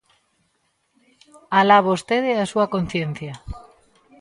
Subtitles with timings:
[1.59, 3.33] Alá vostede e a súa conciencia.